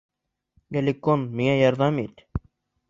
Геликон, 0.77 1.27
миңә 1.41 1.55
ярҙам 1.61 2.05
ит. 2.07 2.29